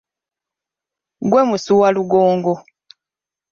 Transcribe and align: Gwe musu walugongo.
Gwe 1.29 1.41
musu 1.49 1.73
walugongo. 1.81 2.53